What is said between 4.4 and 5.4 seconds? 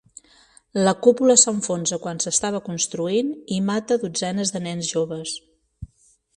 de nens joves.